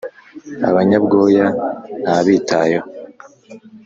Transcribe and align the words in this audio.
abanyabwoya 0.69 1.45
ntabitayeho 2.03 2.87